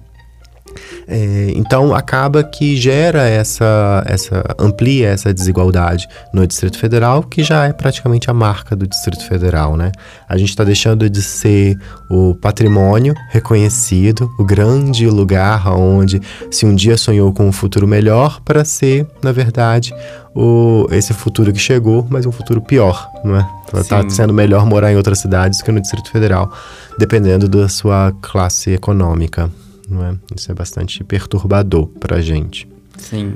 É, 1.07 1.53
então 1.55 1.95
acaba 1.95 2.43
que 2.43 2.77
gera 2.77 3.29
essa, 3.29 4.03
essa 4.07 4.43
amplia 4.59 5.09
essa 5.09 5.33
desigualdade 5.33 6.09
no 6.33 6.47
Distrito 6.47 6.79
Federal, 6.79 7.23
que 7.23 7.43
já 7.43 7.67
é 7.67 7.73
praticamente 7.73 8.31
a 8.31 8.35
marca 8.35 8.75
do 8.75 8.87
Distrito 8.87 9.27
Federal, 9.27 9.77
né? 9.77 9.93
A 10.29 10.37
gente 10.37 10.51
está 10.51 10.65
deixando 10.65 11.09
de 11.09 11.23
ser 11.23 11.79
o 12.11 12.35
patrimônio 12.35 13.15
reconhecido, 13.31 14.31
o 14.39 14.45
grande 14.45 15.07
lugar 15.09 15.69
onde 15.69 16.21
se 16.51 16.67
um 16.67 16.75
dia 16.75 16.97
sonhou 16.97 17.33
com 17.33 17.47
um 17.47 17.53
futuro 17.53 17.87
melhor, 17.87 18.41
para 18.45 18.65
ser, 18.65 19.07
na 19.23 19.33
verdade, 19.33 19.95
o, 20.35 20.87
esse 20.91 21.13
futuro 21.13 21.53
que 21.53 21.59
chegou, 21.59 22.07
mas 22.11 22.27
um 22.27 22.33
futuro 22.33 22.61
pior, 22.61 23.09
não 23.25 23.37
é? 23.37 23.47
Está 23.81 24.09
sendo 24.09 24.33
melhor 24.33 24.67
morar 24.67 24.93
em 24.93 24.97
outras 24.97 25.19
cidades 25.19 25.63
que 25.63 25.73
no 25.73 25.81
Distrito 25.81 26.11
Federal, 26.11 26.53
dependendo 26.99 27.49
da 27.49 27.69
sua 27.69 28.13
classe 28.21 28.71
econômica, 28.71 29.51
não 29.89 30.05
é? 30.05 30.17
Isso 30.35 30.51
é 30.51 30.55
bastante 30.55 31.03
perturbador 31.05 31.87
para 31.87 32.17
a 32.17 32.21
gente. 32.21 32.69
Sim. 32.99 33.35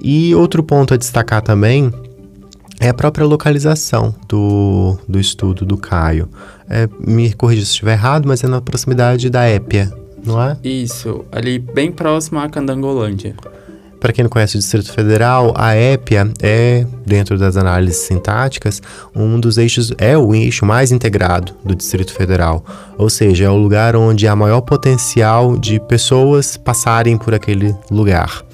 E 0.00 0.34
outro 0.34 0.62
ponto 0.62 0.94
a 0.94 0.96
destacar 0.96 1.42
também 1.42 1.92
é 2.80 2.88
a 2.88 2.94
própria 2.94 3.24
localização 3.24 4.14
do, 4.28 4.98
do 5.08 5.18
estudo 5.18 5.64
do 5.64 5.76
Caio. 5.76 6.28
É, 6.68 6.88
me 7.00 7.32
corrija 7.32 7.64
se 7.64 7.70
estiver 7.70 7.92
errado, 7.92 8.26
mas 8.26 8.42
é 8.44 8.46
na 8.46 8.60
proximidade 8.60 9.30
da 9.30 9.44
Épia, 9.44 9.92
não 10.24 10.42
é? 10.42 10.56
Isso, 10.62 11.24
ali 11.32 11.58
bem 11.58 11.90
próximo 11.90 12.38
à 12.38 12.48
Candangolândia. 12.48 13.34
Para 14.00 14.12
quem 14.12 14.22
não 14.22 14.30
conhece 14.30 14.56
o 14.56 14.60
Distrito 14.60 14.92
Federal, 14.92 15.54
a 15.56 15.74
épia 15.74 16.30
é, 16.42 16.86
dentro 17.04 17.38
das 17.38 17.56
análises 17.56 18.02
sintáticas, 18.02 18.82
um 19.14 19.40
dos 19.40 19.58
eixos, 19.58 19.92
é 19.98 20.16
o 20.16 20.34
eixo 20.34 20.64
mais 20.64 20.92
integrado 20.92 21.52
do 21.64 21.74
Distrito 21.74 22.12
Federal. 22.12 22.64
Ou 22.98 23.10
seja, 23.10 23.46
é 23.46 23.50
o 23.50 23.56
lugar 23.56 23.96
onde 23.96 24.28
há 24.28 24.36
maior 24.36 24.60
potencial 24.60 25.56
de 25.56 25.80
pessoas 25.80 26.56
passarem 26.56 27.16
por 27.16 27.34
aquele 27.34 27.74
lugar. 27.90 28.45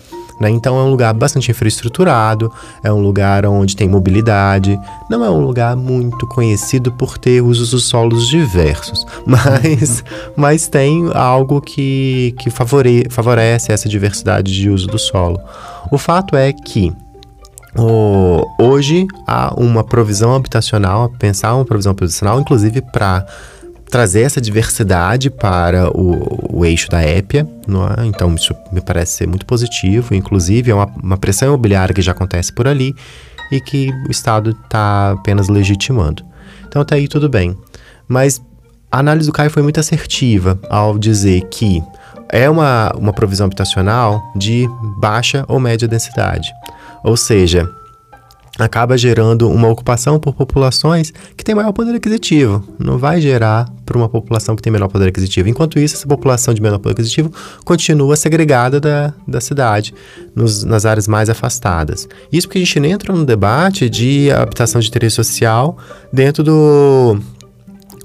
Né? 0.42 0.50
Então 0.50 0.76
é 0.76 0.82
um 0.82 0.90
lugar 0.90 1.14
bastante 1.14 1.52
infraestruturado, 1.52 2.52
é 2.82 2.92
um 2.92 3.00
lugar 3.00 3.46
onde 3.46 3.76
tem 3.76 3.88
mobilidade, 3.88 4.76
não 5.08 5.24
é 5.24 5.30
um 5.30 5.40
lugar 5.40 5.76
muito 5.76 6.26
conhecido 6.26 6.90
por 6.90 7.16
ter 7.16 7.40
usos 7.40 7.70
dos 7.70 7.84
solos 7.84 8.26
diversos, 8.26 9.06
mas, 9.24 10.02
mas 10.34 10.66
tem 10.66 11.08
algo 11.14 11.60
que, 11.60 12.34
que 12.40 12.50
favore, 12.50 13.06
favorece 13.08 13.72
essa 13.72 13.88
diversidade 13.88 14.52
de 14.52 14.68
uso 14.68 14.88
do 14.88 14.98
solo. 14.98 15.38
O 15.92 15.96
fato 15.96 16.34
é 16.34 16.52
que 16.52 16.92
hoje 18.58 19.06
há 19.24 19.54
uma 19.56 19.84
provisão 19.84 20.34
habitacional, 20.34 21.08
pensar 21.20 21.54
uma 21.54 21.64
provisão 21.64 21.92
habitacional, 21.92 22.40
inclusive 22.40 22.82
para 22.82 23.24
trazer 23.92 24.22
essa 24.22 24.40
diversidade 24.40 25.28
para 25.28 25.94
o, 25.94 26.60
o 26.60 26.64
eixo 26.64 26.88
da 26.88 27.02
épia, 27.02 27.46
é? 27.98 28.06
então 28.06 28.34
isso 28.34 28.54
me 28.72 28.80
parece 28.80 29.18
ser 29.18 29.28
muito 29.28 29.44
positivo, 29.44 30.14
inclusive 30.14 30.70
é 30.70 30.74
uma, 30.74 30.86
uma 30.86 31.18
pressão 31.18 31.48
imobiliária 31.48 31.94
que 31.94 32.00
já 32.00 32.12
acontece 32.12 32.50
por 32.54 32.66
ali 32.66 32.94
e 33.52 33.60
que 33.60 33.90
o 34.08 34.10
Estado 34.10 34.56
está 34.64 35.10
apenas 35.10 35.50
legitimando. 35.50 36.24
Então 36.66 36.80
até 36.80 36.94
aí 36.94 37.06
tudo 37.06 37.28
bem. 37.28 37.54
Mas 38.08 38.40
a 38.90 38.98
análise 39.00 39.28
do 39.28 39.32
Caio 39.32 39.50
foi 39.50 39.62
muito 39.62 39.78
assertiva 39.78 40.58
ao 40.70 40.98
dizer 40.98 41.42
que 41.50 41.82
é 42.30 42.48
uma, 42.48 42.94
uma 42.96 43.12
provisão 43.12 43.44
habitacional 43.44 44.22
de 44.34 44.66
baixa 44.98 45.44
ou 45.48 45.60
média 45.60 45.86
densidade. 45.86 46.50
Ou 47.04 47.14
seja, 47.14 47.68
acaba 48.58 48.98
gerando 48.98 49.48
uma 49.50 49.68
ocupação 49.68 50.18
por 50.18 50.34
populações 50.34 51.12
que 51.36 51.44
têm 51.44 51.54
maior 51.54 51.72
poder 51.72 51.94
aquisitivo. 51.94 52.62
Não 52.78 52.98
vai 52.98 53.20
gerar 53.20 53.72
para 53.86 53.96
uma 53.96 54.08
população 54.08 54.54
que 54.54 54.62
tem 54.62 54.72
menor 54.72 54.88
poder 54.88 55.08
aquisitivo. 55.08 55.48
Enquanto 55.48 55.78
isso, 55.78 55.96
essa 55.96 56.06
população 56.06 56.52
de 56.52 56.60
menor 56.60 56.78
poder 56.78 56.92
aquisitivo 56.92 57.32
continua 57.64 58.14
segregada 58.14 58.78
da, 58.78 59.14
da 59.26 59.40
cidade, 59.40 59.94
nos, 60.34 60.64
nas 60.64 60.84
áreas 60.84 61.08
mais 61.08 61.30
afastadas. 61.30 62.08
Isso 62.30 62.46
porque 62.46 62.58
a 62.58 62.64
gente 62.64 62.78
entra 62.78 63.12
no 63.12 63.24
debate 63.24 63.88
de 63.88 64.30
habitação 64.30 64.80
de 64.80 64.88
interesse 64.88 65.16
social 65.16 65.78
dentro 66.12 66.42
do 66.42 67.18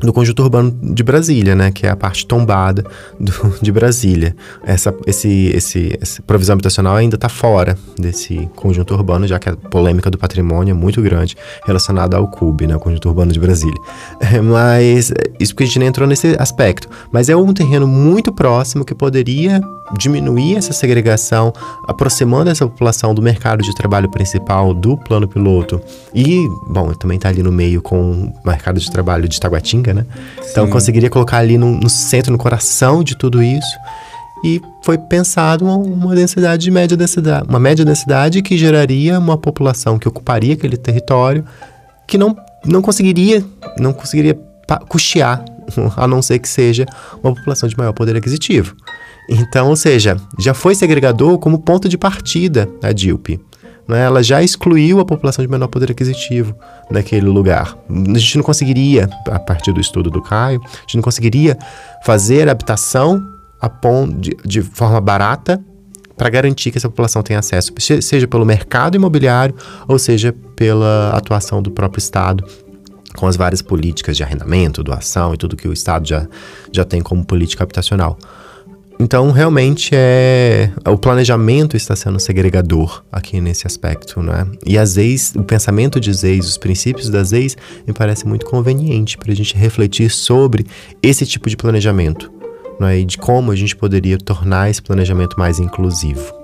do 0.02 0.14
conjunto 0.14 0.44
urbano 0.44 0.78
de 0.82 1.04
Brasília, 1.04 1.56
né, 1.56 1.72
que 1.72 1.86
é 1.86 1.90
a 1.90 1.96
parte 1.96 2.26
tombada 2.26 2.84
do, 3.20 3.34
de 3.62 3.72
Brasília. 3.72 4.36
Essa, 4.64 4.94
esse, 5.06 5.52
esse, 5.56 5.98
essa 6.00 6.22
provisão 6.22 6.54
habitacional 6.54 6.96
ainda 6.96 7.16
está 7.16 7.30
fora 7.30 7.78
desse 7.98 8.50
conjunto 8.56 8.94
urbano, 8.94 9.28
já 9.28 9.40
que 9.40 9.50
a 9.50 9.56
polêmica 9.56 10.12
do 10.12 10.18
patrimônio 10.18 10.72
é 10.72 10.76
muito 10.76 11.02
grande 11.02 11.36
relacionada 11.66 12.18
ao 12.18 12.28
CUB, 12.28 12.68
né, 12.68 12.76
o 12.76 12.80
conjunto 12.80 13.08
urbano 13.08 13.32
de 13.32 13.40
Brasília. 13.40 13.80
É, 14.20 14.42
mas 14.42 15.12
isso 15.40 15.54
porque 15.54 15.64
a 15.64 15.68
gente 15.68 15.80
nem 15.80 15.88
entrou 15.88 16.08
nesse 16.08 16.36
aspecto. 16.40 16.90
Mas 17.12 17.30
é 17.30 17.36
um 17.36 17.54
terreno 17.54 17.88
muito 17.88 18.32
próximo 18.32 18.84
que 18.84 18.94
poderia 18.94 19.62
diminuir 19.98 20.56
essa 20.56 20.74
segregação, 20.74 21.54
aproximando 21.88 22.50
essa 22.50 22.66
população 22.68 23.14
do 23.14 23.22
mercado 23.22 23.64
de 23.64 23.74
trabalho 23.74 24.10
principal 24.10 24.74
do 24.74 24.98
plano 24.98 25.28
piloto. 25.28 25.82
E, 26.14 26.48
bom, 26.68 26.94
também 26.94 27.18
está 27.18 27.30
ali 27.30 27.42
no 27.42 27.52
meio 27.52 27.82
com 27.82 28.12
o 28.12 28.34
mercado 28.48 28.80
de 28.80 28.92
trabalho 28.92 29.28
de 29.28 29.40
Taguatinga, 29.40 29.87
né? 29.94 30.06
Então, 30.34 30.44
Sim. 30.44 30.50
Então 30.52 30.68
conseguiria 30.70 31.10
colocar 31.10 31.38
ali 31.38 31.58
no, 31.58 31.72
no, 31.72 31.90
centro, 31.90 32.32
no 32.32 32.38
coração 32.38 33.04
de 33.04 33.18
tudo 33.18 33.42
isso. 33.42 33.78
E 34.44 34.62
foi 34.84 34.98
pensado 34.98 35.66
uma, 35.66 35.78
uma 35.78 36.16
densidade 36.16 36.64
de 36.64 36.72
média 36.72 36.96
densidade, 36.96 37.48
uma 37.50 37.60
média 37.60 37.84
densidade 37.84 38.42
que 38.42 38.58
geraria 38.58 39.18
uma 39.18 39.38
população 39.38 39.98
que 39.98 40.08
ocuparia 40.08 40.54
aquele 40.54 40.78
território 40.78 41.44
que 42.08 42.18
não, 42.18 42.36
não 42.64 42.82
conseguiria, 42.82 43.44
não 43.80 43.94
conseguiria 43.94 44.40
custear, 44.88 45.44
a 45.98 46.08
não 46.08 46.22
ser 46.22 46.40
que 46.40 46.48
seja 46.48 46.86
uma 47.24 47.34
população 47.34 47.68
de 47.68 47.78
maior 47.78 47.94
poder 47.94 48.16
aquisitivo. 48.16 48.76
Então, 49.30 49.70
ou 49.70 49.76
seja, 49.76 50.16
já 50.40 50.54
foi 50.54 50.74
segregador 50.74 51.38
como 51.38 51.60
ponto 51.60 51.90
de 51.90 51.98
partida 51.98 52.70
a 52.82 52.92
DILP. 52.92 53.40
Né? 53.88 54.04
Ela 54.04 54.22
já 54.22 54.44
excluiu 54.44 55.00
a 55.00 55.06
população 55.06 55.44
de 55.44 55.50
menor 55.50 55.68
poder 55.68 55.92
aquisitivo 55.92 56.56
naquele 56.90 57.28
lugar. 57.28 57.78
A 57.90 58.18
gente 58.18 58.38
não 58.38 58.44
conseguiria, 58.44 59.10
a 59.28 59.40
partir 59.40 59.72
do 59.72 59.80
estudo 59.80 60.10
do 60.10 60.22
Caio, 60.22 60.62
a 60.64 60.82
gente 60.82 60.96
não 60.96 61.04
conseguiria 61.04 61.58
fazer 62.04 62.50
habitação 62.50 63.24
de, 64.20 64.38
de 64.46 64.62
forma 64.62 65.02
barata 65.02 65.60
para 66.16 66.30
garantir 66.30 66.72
que 66.72 66.78
essa 66.78 66.90
população 66.90 67.22
tenha 67.22 67.40
acesso, 67.40 67.72
seja 68.02 68.28
pelo 68.28 68.46
mercado 68.46 68.96
imobiliário 68.96 69.56
ou 69.88 70.00
seja 70.00 70.34
pela 70.56 71.12
atuação 71.16 71.62
do 71.62 71.70
próprio 71.70 72.00
Estado 72.00 72.44
com 73.16 73.26
as 73.26 73.36
várias 73.36 73.62
políticas 73.62 74.16
de 74.16 74.24
arrendamento, 74.24 74.84
doação 74.84 75.34
e 75.34 75.38
tudo 75.38 75.56
que 75.56 75.68
o 75.68 75.74
Estado 75.74 76.08
já, 76.08 76.28
já 76.72 76.86
tem 76.86 77.02
como 77.02 77.26
política 77.26 77.64
habitacional. 77.64 78.18
Então, 79.00 79.32
realmente 79.32 79.92
é 79.94 80.72
o 80.88 80.98
planejamento 80.98 81.78
está 81.78 81.96
sendo 81.96 82.20
segregador 82.20 83.04
aqui 83.12 83.40
nesse 83.40 83.68
aspecto, 83.68 84.22
né? 84.24 84.48
E 84.66 84.78
as 84.78 84.98
ex, 84.98 85.34
o 85.36 85.44
pensamento 85.44 86.00
de 86.00 86.10
ex, 86.26 86.48
os 86.48 86.58
princípios 86.58 87.10
das 87.10 87.32
ex, 87.32 87.56
me 87.86 87.94
parece 87.94 88.28
muito 88.28 88.46
conveniente 88.46 89.18
para 89.18 89.32
a 89.32 89.36
gente 89.36 89.56
refletir 89.56 90.10
sobre 90.10 90.66
esse 91.02 91.26
tipo 91.28 91.48
de 91.48 91.56
planejamento, 91.56 92.32
né? 92.80 93.00
E 93.00 93.06
de 93.06 93.18
como 93.18 93.52
a 93.52 93.56
gente 93.56 93.76
poderia 93.76 94.18
tornar 94.18 94.70
esse 94.70 94.82
planejamento 94.82 95.38
mais 95.38 95.60
inclusivo. 95.60 96.37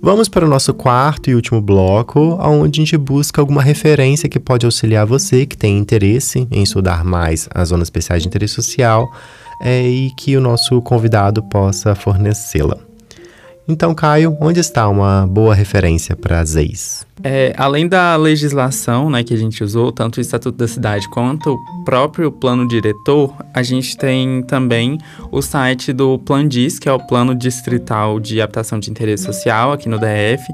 Vamos 0.00 0.28
para 0.28 0.46
o 0.46 0.48
nosso 0.48 0.72
quarto 0.72 1.28
e 1.28 1.34
último 1.34 1.60
bloco, 1.60 2.38
onde 2.40 2.80
a 2.80 2.84
gente 2.84 2.96
busca 2.96 3.40
alguma 3.40 3.60
referência 3.60 4.28
que 4.28 4.38
pode 4.38 4.64
auxiliar 4.64 5.04
você 5.04 5.44
que 5.44 5.56
tem 5.56 5.76
interesse 5.76 6.46
em 6.52 6.62
estudar 6.62 7.04
mais 7.04 7.48
as 7.52 7.70
zonas 7.70 7.86
especiais 7.86 8.22
de 8.22 8.28
interesse 8.28 8.54
social 8.54 9.10
é, 9.60 9.82
e 9.82 10.10
que 10.12 10.36
o 10.36 10.40
nosso 10.40 10.80
convidado 10.82 11.42
possa 11.42 11.96
fornecê-la. 11.96 12.78
Então, 13.66 13.92
Caio, 13.92 14.36
onde 14.40 14.60
está 14.60 14.88
uma 14.88 15.26
boa 15.26 15.52
referência 15.52 16.14
para 16.14 16.40
as 16.40 16.54
ex? 16.54 17.04
É, 17.22 17.52
além 17.56 17.88
da 17.88 18.14
legislação 18.16 19.10
né, 19.10 19.24
que 19.24 19.34
a 19.34 19.36
gente 19.36 19.62
usou, 19.64 19.90
tanto 19.90 20.18
o 20.18 20.20
Estatuto 20.20 20.56
da 20.56 20.68
Cidade 20.68 21.08
quanto 21.08 21.54
o 21.54 21.84
próprio 21.84 22.30
plano 22.30 22.66
diretor, 22.66 23.34
a 23.52 23.62
gente 23.62 23.96
tem 23.96 24.42
também 24.42 24.98
o 25.32 25.42
site 25.42 25.92
do 25.92 26.18
Plandis, 26.18 26.78
que 26.78 26.88
é 26.88 26.92
o 26.92 26.98
Plano 26.98 27.34
Distrital 27.34 28.20
de 28.20 28.40
Habitação 28.40 28.78
de 28.78 28.90
Interesse 28.90 29.24
Social 29.24 29.72
aqui 29.72 29.88
no 29.88 29.98
DF. 29.98 30.44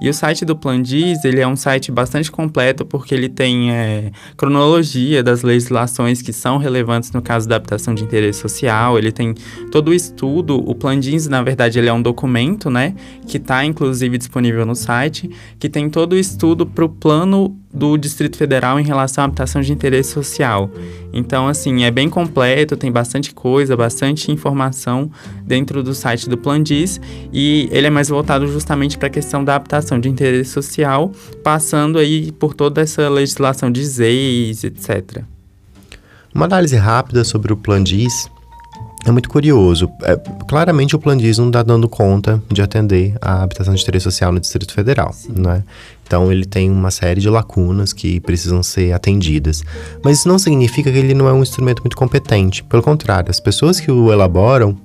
E 0.00 0.08
o 0.08 0.14
site 0.14 0.44
do 0.44 0.56
Plandis, 0.56 1.24
ele 1.24 1.40
é 1.40 1.46
um 1.46 1.56
site 1.56 1.92
bastante 1.92 2.30
completo 2.30 2.86
porque 2.86 3.14
ele 3.14 3.28
tem 3.28 3.70
é, 3.70 4.10
cronologia 4.36 5.22
das 5.22 5.42
legislações 5.42 6.22
que 6.22 6.32
são 6.32 6.56
relevantes 6.56 7.12
no 7.12 7.20
caso 7.20 7.48
da 7.48 7.56
habitação 7.56 7.94
de 7.94 8.02
interesse 8.02 8.40
social, 8.40 8.98
ele 8.98 9.12
tem 9.12 9.34
todo 9.70 9.88
o 9.88 9.94
estudo. 9.94 10.56
O 10.68 10.74
Plandis, 10.74 11.28
na 11.28 11.42
verdade, 11.42 11.78
ele 11.78 11.88
é 11.88 11.92
um 11.92 12.02
documento, 12.02 12.70
né, 12.70 12.94
que 13.26 13.36
está 13.36 13.64
inclusive 13.64 14.16
disponível 14.16 14.64
no 14.64 14.74
site, 14.74 15.30
que 15.58 15.68
tem 15.68 15.90
todo 15.90 16.13
o 16.14 16.18
estudo 16.18 16.66
para 16.66 16.84
o 16.84 16.88
plano 16.88 17.56
do 17.72 17.96
Distrito 17.96 18.36
Federal 18.36 18.78
em 18.78 18.84
relação 18.84 19.22
à 19.22 19.24
habitação 19.26 19.60
de 19.60 19.72
interesse 19.72 20.12
social. 20.12 20.70
Então, 21.12 21.48
assim, 21.48 21.84
é 21.84 21.90
bem 21.90 22.08
completo, 22.08 22.76
tem 22.76 22.90
bastante 22.90 23.34
coisa, 23.34 23.76
bastante 23.76 24.30
informação 24.30 25.10
dentro 25.44 25.82
do 25.82 25.94
site 25.94 26.28
do 26.28 26.38
Plandis 26.38 27.00
e 27.32 27.68
ele 27.72 27.88
é 27.88 27.90
mais 27.90 28.08
voltado 28.08 28.46
justamente 28.46 28.96
para 28.96 29.08
a 29.08 29.10
questão 29.10 29.44
da 29.44 29.56
habitação 29.56 29.98
de 29.98 30.08
interesse 30.08 30.50
social, 30.50 31.12
passando 31.42 31.98
aí 31.98 32.32
por 32.32 32.54
toda 32.54 32.80
essa 32.80 33.08
legislação 33.08 33.70
de 33.70 33.84
ZEIS, 33.84 34.64
etc. 34.64 35.22
Uma 36.34 36.46
análise 36.46 36.76
rápida 36.76 37.24
sobre 37.24 37.52
o 37.52 37.56
Plandis 37.56 38.28
é 39.06 39.10
muito 39.10 39.28
curioso. 39.28 39.90
É, 40.02 40.16
claramente 40.48 40.96
o 40.96 40.98
Plandis 40.98 41.36
não 41.38 41.48
está 41.48 41.62
dando 41.62 41.88
conta 41.88 42.42
de 42.50 42.62
atender 42.62 43.14
a 43.20 43.42
habitação 43.42 43.74
de 43.74 43.82
interesse 43.82 44.04
social 44.04 44.32
no 44.32 44.40
Distrito 44.40 44.72
Federal, 44.72 45.14
né? 45.28 45.62
Então 46.06 46.30
ele 46.30 46.44
tem 46.44 46.70
uma 46.70 46.90
série 46.90 47.20
de 47.20 47.28
lacunas 47.28 47.92
que 47.92 48.20
precisam 48.20 48.62
ser 48.62 48.92
atendidas. 48.92 49.64
Mas 50.02 50.18
isso 50.18 50.28
não 50.28 50.38
significa 50.38 50.92
que 50.92 50.98
ele 50.98 51.14
não 51.14 51.28
é 51.28 51.32
um 51.32 51.42
instrumento 51.42 51.82
muito 51.82 51.96
competente. 51.96 52.62
Pelo 52.64 52.82
contrário, 52.82 53.30
as 53.30 53.40
pessoas 53.40 53.80
que 53.80 53.90
o 53.90 54.12
elaboram 54.12 54.76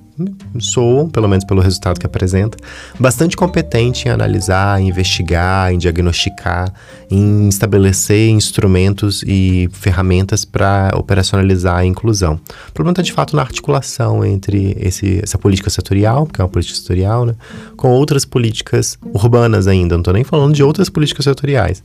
soam, 0.58 1.08
pelo 1.08 1.28
menos 1.28 1.44
pelo 1.44 1.60
resultado 1.60 1.98
que 1.98 2.06
apresenta, 2.06 2.56
bastante 2.98 3.36
competente 3.36 4.08
em 4.08 4.10
analisar, 4.10 4.80
em 4.80 4.88
investigar, 4.88 5.72
em 5.72 5.78
diagnosticar, 5.78 6.72
em 7.10 7.48
estabelecer 7.48 8.30
instrumentos 8.30 9.22
e 9.26 9.68
ferramentas 9.72 10.44
para 10.44 10.90
operacionalizar 10.94 11.78
a 11.78 11.84
inclusão. 11.84 12.40
O 12.68 12.72
problema 12.72 12.92
está 12.92 13.02
de 13.02 13.12
fato 13.12 13.36
na 13.36 13.42
articulação 13.42 14.24
entre 14.24 14.76
esse, 14.78 15.20
essa 15.22 15.38
política 15.38 15.70
setorial, 15.70 16.26
que 16.26 16.40
é 16.40 16.44
uma 16.44 16.50
política 16.50 16.78
setorial, 16.78 17.26
né, 17.26 17.34
com 17.76 17.90
outras 17.90 18.24
políticas 18.24 18.98
urbanas 19.12 19.66
ainda, 19.66 19.94
não 19.94 20.00
estou 20.00 20.14
nem 20.14 20.24
falando 20.24 20.54
de 20.54 20.62
outras 20.62 20.88
políticas 20.88 21.24
setoriais. 21.24 21.82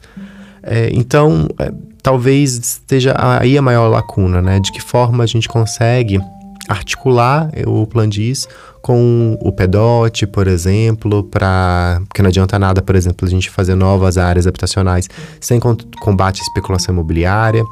É, 0.65 0.89
então, 0.93 1.48
é, 1.60 1.71
talvez 2.02 2.56
esteja 2.58 3.15
aí 3.17 3.58
a 3.58 3.62
maior 3.62 3.88
lacuna, 3.88 4.41
né? 4.41 4.60
De 4.60 4.71
que 4.71 4.82
forma 4.82 5.24
a 5.24 5.28
gente 5.28 5.48
consegue 5.48 6.19
articular 6.67 7.49
o 7.65 7.86
Plandis 7.86 8.47
com 8.82 9.38
o 9.41 9.51
PEDOT, 9.51 10.28
por 10.28 10.47
exemplo, 10.47 11.23
para 11.23 12.01
porque 12.08 12.21
não 12.21 12.30
adianta 12.30 12.60
nada, 12.60 12.82
por 12.82 12.95
exemplo, 12.95 13.28
a 13.28 13.30
gente 13.30 13.49
fazer 13.49 13.75
novas 13.75 14.17
áreas 14.17 14.45
habitacionais 14.45 15.10
sem 15.39 15.60
combate 15.60 16.41
à 16.41 16.43
especulação 16.43 16.93
imobiliária, 16.93 17.63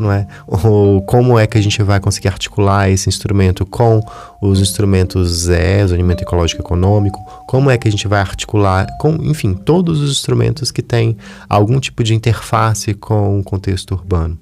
não 0.00 0.10
é? 0.10 0.26
Ou 0.46 1.02
como 1.02 1.38
é 1.38 1.46
que 1.46 1.58
a 1.58 1.60
gente 1.60 1.82
vai 1.82 2.00
conseguir 2.00 2.28
articular 2.28 2.88
esse 2.88 3.08
instrumento 3.08 3.66
com 3.66 4.00
os 4.40 4.60
instrumentos 4.60 5.28
ZE, 5.28 5.86
zoneamento 5.86 6.22
ecológico 6.22 6.62
econômico? 6.62 7.18
Como 7.46 7.70
é 7.70 7.76
que 7.76 7.86
a 7.86 7.90
gente 7.90 8.08
vai 8.08 8.20
articular 8.20 8.86
com, 8.98 9.16
enfim, 9.22 9.54
todos 9.54 10.00
os 10.00 10.10
instrumentos 10.10 10.70
que 10.70 10.82
têm 10.82 11.16
algum 11.48 11.78
tipo 11.78 12.02
de 12.02 12.14
interface 12.14 12.94
com 12.94 13.38
o 13.38 13.44
contexto 13.44 13.92
urbano? 13.92 14.41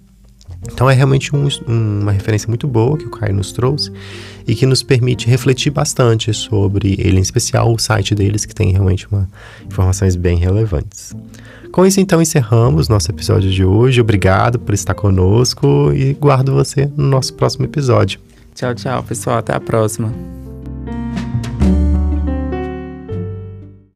Então 0.62 0.90
é 0.90 0.94
realmente 0.94 1.34
um, 1.34 1.48
uma 1.66 2.12
referência 2.12 2.48
muito 2.48 2.66
boa 2.66 2.96
que 2.96 3.06
o 3.06 3.10
Caio 3.10 3.34
nos 3.34 3.52
trouxe 3.52 3.90
e 4.46 4.54
que 4.54 4.66
nos 4.66 4.82
permite 4.82 5.28
refletir 5.28 5.70
bastante 5.70 6.32
sobre 6.34 6.96
ele, 6.98 7.18
em 7.18 7.22
especial 7.22 7.72
o 7.72 7.78
site 7.78 8.14
deles, 8.14 8.44
que 8.44 8.54
tem 8.54 8.72
realmente 8.72 9.06
uma, 9.10 9.28
informações 9.66 10.16
bem 10.16 10.36
relevantes. 10.36 11.14
Com 11.72 11.86
isso, 11.86 12.00
então, 12.00 12.20
encerramos 12.20 12.88
nosso 12.88 13.10
episódio 13.10 13.50
de 13.50 13.64
hoje. 13.64 14.00
Obrigado 14.00 14.58
por 14.58 14.74
estar 14.74 14.94
conosco 14.94 15.92
e 15.94 16.14
guardo 16.14 16.52
você 16.52 16.90
no 16.96 17.06
nosso 17.06 17.32
próximo 17.34 17.64
episódio. 17.64 18.18
Tchau, 18.54 18.74
tchau, 18.74 19.02
pessoal. 19.04 19.38
Até 19.38 19.54
a 19.54 19.60
próxima. 19.60 20.12